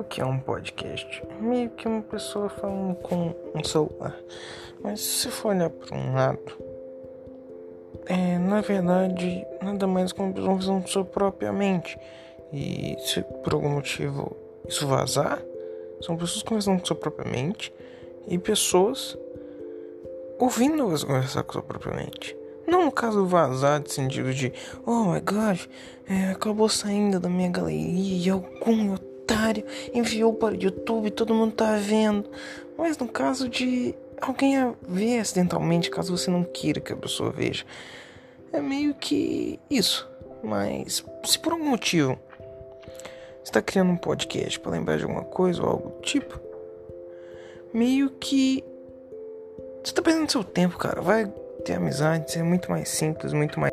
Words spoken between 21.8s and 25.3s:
mente. Não no caso vazar, de sentido de, oh my